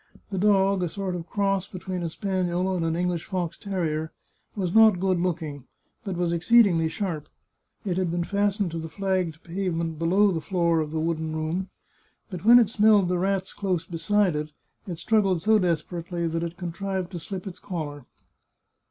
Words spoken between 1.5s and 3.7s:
between a spaniel and an English fox